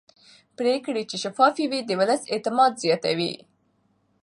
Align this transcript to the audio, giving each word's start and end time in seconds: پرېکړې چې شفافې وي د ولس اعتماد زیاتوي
پرېکړې 0.57 1.03
چې 1.09 1.15
شفافې 1.23 1.65
وي 1.71 1.81
د 1.85 1.91
ولس 1.99 2.21
اعتماد 2.33 2.71
زیاتوي 2.83 3.33